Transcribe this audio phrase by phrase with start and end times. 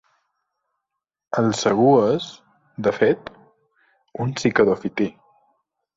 [1.41, 2.31] El sagú és,
[2.89, 3.29] de fet,
[4.27, 5.13] un cicadofití.